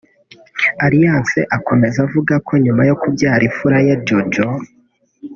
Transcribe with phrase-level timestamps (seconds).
[0.85, 4.47] Alliance akomeza avuga ko nyuma yo kubyara imfura ye Jojo